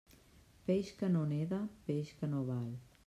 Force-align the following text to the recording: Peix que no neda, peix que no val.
Peix 0.69 0.89
que 1.01 1.09
no 1.17 1.21
neda, 1.33 1.59
peix 1.91 2.15
que 2.23 2.31
no 2.33 2.43
val. 2.49 2.67